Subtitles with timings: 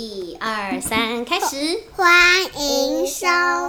[0.00, 1.78] 一二三，开始。
[1.94, 3.26] 欢迎收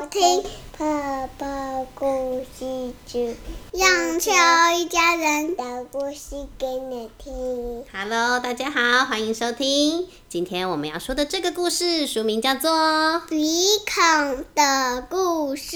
[0.09, 0.42] 听
[0.77, 3.31] 《泡泡故事剧》，
[3.74, 4.31] 让秋
[4.77, 7.83] 一家人的故事给你听。
[7.92, 10.07] Hello，大家好，欢迎收听。
[10.29, 12.71] 今天我们要说的这个故事书名叫做
[13.27, 15.75] 《鼻孔的故事》，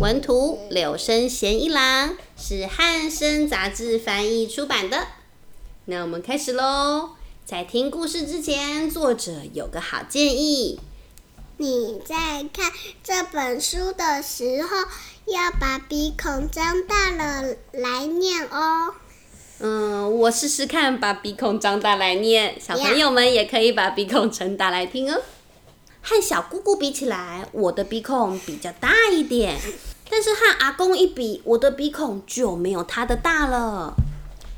[0.00, 5.06] 文图柳生贤一郎，是汉声杂志翻译出版的。
[5.84, 7.10] 那我们开始喽。
[7.46, 10.80] 在听故事之前，作者有个好建议。
[11.58, 14.68] 你在看这本书的时候，
[15.26, 18.94] 要把鼻孔张大了来念哦。
[19.58, 22.58] 嗯，我试试看，把鼻孔张大来念。
[22.58, 25.20] 小朋友们也可以把鼻孔撑大来听哦。
[26.00, 29.60] 和小姑姑比起来，我的鼻孔比较大一点，
[30.08, 33.94] 但是和阿公一比，我的鼻孔就没有他的大了。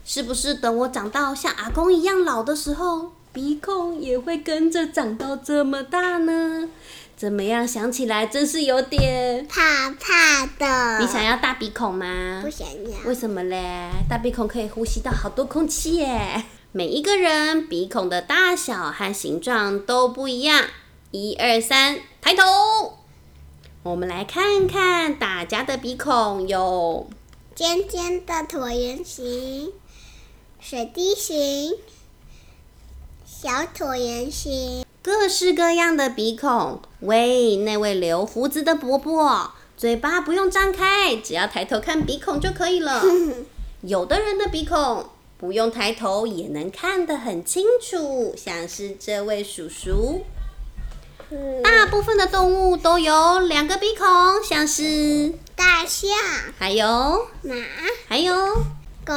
[0.08, 6.68] 是不是等我长到像阿公一样老的时候，鼻孔也会跟着长到这么大呢？
[7.16, 7.66] 怎么样？
[7.66, 9.44] 想起来真是有点……
[9.48, 11.00] 怕怕的。
[11.00, 12.40] 你想要大鼻孔吗？
[12.40, 13.08] 不想要。
[13.08, 13.90] 为什么嘞？
[14.08, 16.44] 大鼻孔可以呼吸到好多空气耶。
[16.70, 20.66] 每一个人鼻孔的大小和形状都不一样。
[21.10, 22.44] 一二三，抬头。
[23.82, 27.08] 我们来看看大家的鼻孔有
[27.56, 29.72] 尖尖的椭圆形、
[30.68, 31.74] 水滴形、
[33.24, 34.84] 小椭圆形。
[35.00, 36.80] 各式各样的鼻孔。
[36.98, 43.00] 喂，那位留胡子的伯伯，嘴巴不用张开，只要抬头看鼻孔就可以了。
[43.82, 50.24] 有的人的鼻孔不用抬头也能看得很清楚，像是这位叔叔。
[51.62, 54.04] 大部分的动物都有两个鼻孔，
[54.42, 56.10] 像是大象、
[56.58, 57.54] 还有马、
[58.08, 58.34] 还有
[59.04, 59.14] 狗、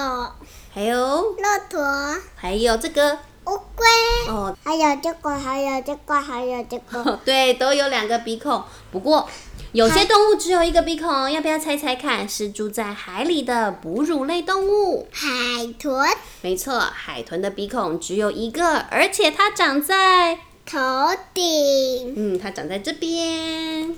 [0.80, 3.13] 还有骆驼、还有这个
[3.47, 3.85] 乌龟，
[4.30, 7.19] 哦，还有这个，还有这个，还有这个。
[7.25, 8.63] 对，都有两个鼻孔。
[8.89, 9.27] 不过
[9.73, 12.30] 有些动物只有一个鼻孔，要不要猜猜看？
[12.30, 15.05] 是住在海里的哺乳类动物。
[15.11, 15.27] 海
[15.77, 16.08] 豚
[16.39, 20.80] 没错，海豚的鼻孔只有一个，而且它长在头
[21.33, 23.98] 顶，嗯，它长在这边。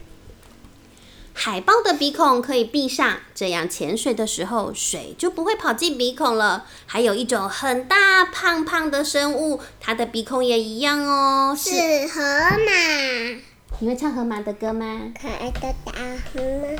[1.43, 6.67] 海豹的鼻孔可以闭上，这样潜水的时候水就不会跑进鼻孔了。
[6.85, 11.57] 还有一种很大胖胖的生物，它的鼻孔也一样哦。
[11.57, 11.71] 是
[12.07, 13.41] 河马，
[13.79, 15.11] 你会唱河马的歌吗？
[15.19, 15.91] 可爱的大
[16.31, 16.79] 河马。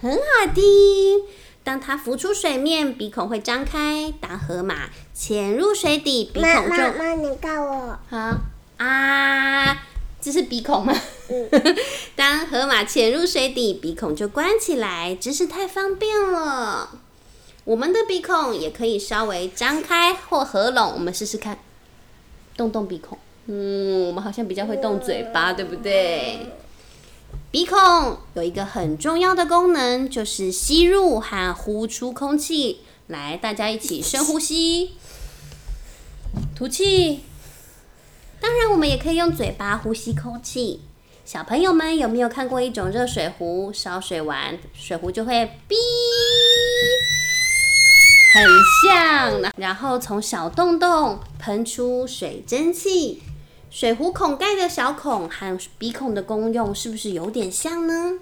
[0.00, 0.64] 很好听。
[1.62, 7.98] 当它浮出水面，鼻孔会张开；当河马潜入水底，鼻孔就妈妈，你告我。
[8.08, 8.38] 好
[8.78, 9.82] 啊，
[10.20, 10.92] 这是鼻孔吗？
[11.30, 11.48] 嗯
[12.16, 16.98] 当河马潜入水底，鼻孔就关起来，真是太方便了。
[17.64, 21.58] 我们的鼻孔也可以稍微张开或合拢，我们试试看，
[22.56, 23.18] 动动鼻孔。
[23.46, 26.46] 嗯，我们好像比较会动嘴巴，对不对？
[27.50, 32.80] 鼻孔有一个很重要的功能，就是吸入和呼出空气。
[33.06, 34.92] 来，大家一起深呼吸，
[36.54, 37.20] 吐气。
[38.40, 40.82] 当然，我们也可以用嘴巴呼吸空气。
[41.24, 43.72] 小朋友们有没有看过一种热水壶？
[43.72, 45.34] 烧水完，水壶就会
[45.68, 45.74] 哔，
[48.34, 48.44] 很
[48.82, 49.52] 像。
[49.56, 53.22] 然后从小洞洞喷出水蒸气。
[53.70, 58.18] 水壶孔盖的小孔和鼻孔的功用是不是有点像呢？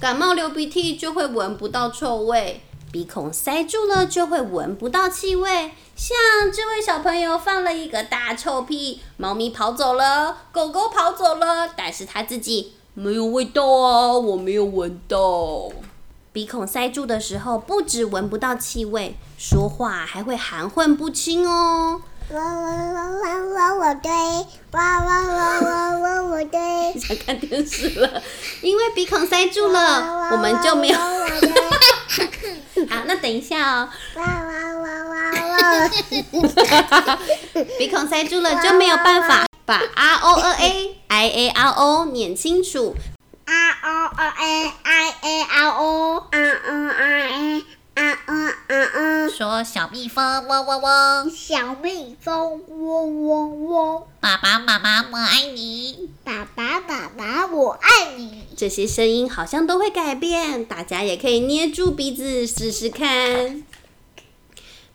[0.00, 2.60] 感冒流鼻涕就会闻不到臭味，
[2.94, 5.72] 鼻孔塞住了就会闻不到气味。
[5.96, 6.16] 像
[6.52, 15.72] 这位小朋友放了一个大臭屁，猫咪跑走了，狗狗跑走了，但是他自己没有味道啊，我没有闻到。
[16.32, 22.00] 鼻孔塞住的时候，不止闻不到气味，说话还会含混不清哦。
[22.30, 24.12] 我我我我我我对，
[24.70, 26.96] 我我我我我我对。
[27.00, 28.22] 想看电视了，
[28.62, 30.98] 因为鼻孔塞住了，我们就没有。
[32.90, 35.14] 好，那等一下哦，哇哇哇哇
[35.48, 35.88] 哇！
[37.78, 42.94] 鼻孔塞住了就没有办法把 R O N A I A R O 念清楚。
[43.46, 47.64] R O R A I A R O R O R A
[47.94, 48.34] R O
[48.68, 56.10] R O 说小蜜蜂嗡嗡嗡，小蜜蜂嗡嗡嗡，爸爸妈妈我爱你。
[56.24, 58.42] 爸爸爸爸我爱你。
[58.54, 63.64] 这些声音好像都会改变，大家也可以捏住鼻子试试看。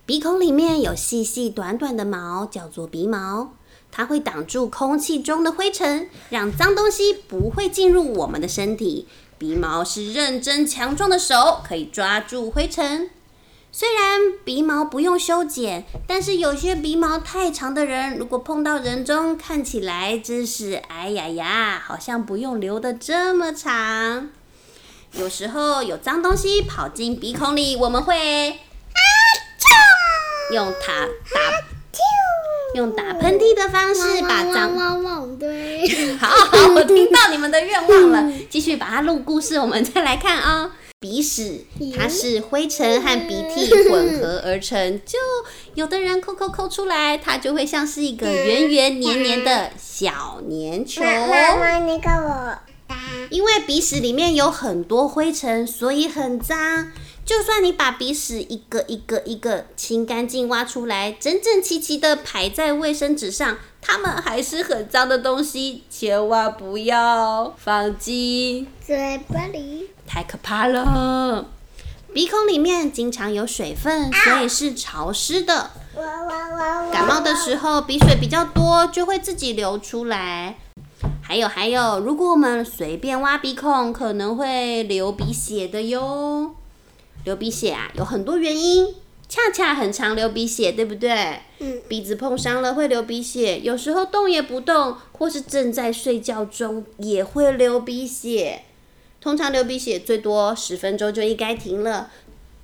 [0.06, 3.54] 鼻孔里面有细细短短的毛，叫做鼻毛，
[3.92, 9.08] 它会挡住空气中的灰尘，让脏东西不会进入我们的身体。
[9.40, 13.10] 鼻毛是认真强壮的手，可以抓住灰尘。
[13.72, 24.30] 虽然鼻毛不用修剪，但是有些鼻毛太长的人，如果碰到人中，看起来真是哎呀呀，好像不用留的这么长。
[25.14, 28.60] 有时候有脏东西跑进鼻孔里，我们会
[30.52, 31.69] 用打打
[32.76, 35.88] 用打喷嚏的方式把脏汪汪堆，
[36.20, 38.32] 好好，我听到你们的愿望了。
[38.50, 41.66] 继续把它录故事，我们再来看啊、鼻屎
[41.98, 45.18] 它是灰尘和鼻涕混合而成，就
[45.74, 51.02] 有的人抠抠抠出来，它就会像是一个圆圆黏黏的小粘球。
[51.02, 52.56] 妈妈那个我
[52.88, 52.96] 打，
[53.32, 56.92] 因为鼻屎里面有很多灰尘，所以很脏。
[57.30, 71.46] 就算你把鼻屎一个一个一个清干净、挖出来，整整齐齐的排在卫生纸上，它们还是很脏的东西，千万不要放进，嘴巴里，太可怕了。
[72.16, 75.70] 鼻孔里面经常有水分，所以是潮湿的。
[76.92, 80.58] 感冒的时候鼻水比较多，就会自己流出来。
[81.22, 86.56] 还有还有，如果我们随便挖鼻孔，可能会流鼻血的哟。
[87.26, 88.96] 流鼻血啊，有很多原因，
[89.28, 91.40] 恰恰很常流鼻血，对不对？
[91.60, 98.64] 嗯，鼻子碰伤了会流鼻血，有时候动也不动，或是正在睡觉中也会流鼻血。
[99.22, 102.10] 通常流鼻血最多十分钟就应该停了，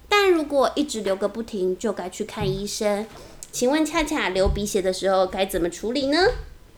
[0.07, 3.05] 但如果一直流个不停，就该去看医生。
[3.51, 6.17] 请问恰恰流鼻血的时候该怎么处理呢？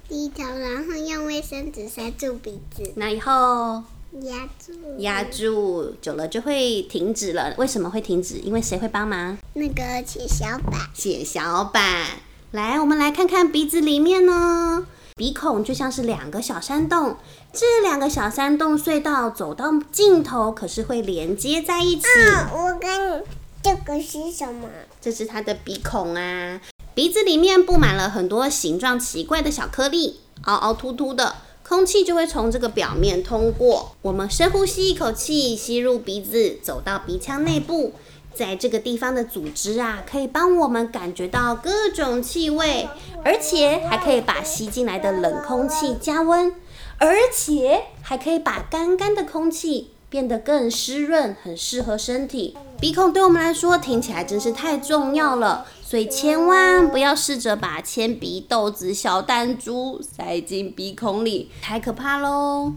[0.09, 3.83] 低头，然后用卫生纸塞住鼻子，那以后
[4.21, 7.53] 压住，压住，久了就会停止了。
[7.57, 8.35] 为什么会停止？
[8.39, 9.37] 因为谁会帮忙？
[9.53, 12.05] 那个血小板，血小板。
[12.51, 14.87] 来，我们来看看鼻子里面呢。
[15.15, 17.17] 鼻孔就像是两个小山洞，
[17.51, 22.05] 这两个小山洞隧道走到尽头，可是会连接在一起。
[22.33, 23.23] 啊，我跟你
[23.63, 24.69] 这个是什么？
[25.01, 26.61] 这是它的鼻孔啊，
[26.93, 31.35] 鼻子里面布满了很多形状奇怪的小颗粒，凹凹凸凸的，
[31.67, 33.93] 空气就会从这个表面通过。
[34.01, 37.91] 我们深呼吸一口气，吸入鼻子，走到鼻腔内部，
[38.33, 42.87] 在这个地方的组织啊，可以帮我们感觉到各种气味，
[43.21, 46.53] 而且还可以把吸进来的冷空气加温，
[46.99, 52.57] 而且还可以把干干的空气变得更湿润，很适合身体。
[52.79, 62.73] 鼻孔对我们来说听起来真是太重要了，所以千万不要试着把铅笔、豆子、小弹珠塞进鼻孔里，太可怕喽！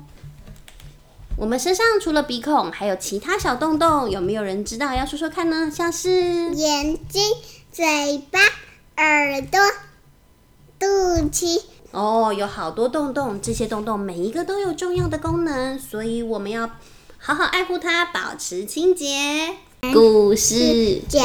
[1.36, 4.94] 我们身上除了鼻孔，还有其他小洞洞，有没有人知道？
[4.94, 5.70] 要说说看呢？
[5.70, 6.10] 像是
[6.54, 7.22] 眼睛、
[7.72, 8.40] 嘴巴、
[8.96, 9.58] 耳朵、
[10.78, 10.86] 肚
[11.30, 11.62] 脐。
[11.92, 16.70] 哦，有好多洞洞，这些洞洞每一个都有重要的功能，所以我们要
[17.22, 19.06] 好好爱护它，保持清洁。
[19.92, 21.22] 故事讲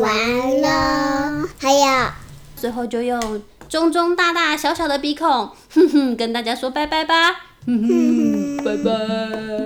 [0.00, 2.08] 完了，还有
[2.56, 7.32] 最后就用中中大大小小的鼻孔，哼哼，跟大家说拜拜吧，
[7.64, 9.65] 哼哼，拜拜。